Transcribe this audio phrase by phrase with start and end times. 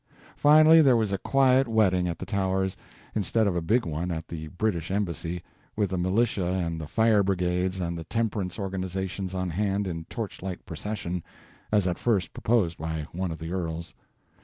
[0.35, 2.75] Finally there was a quiet wedding at the Towers,
[3.13, 5.43] instead of a big one at the British embassy,
[5.75, 10.65] with the militia and the fire brigades and the temperance organizations on hand in torchlight
[10.65, 11.21] procession,
[11.71, 13.93] as at first proposed by one of the earls.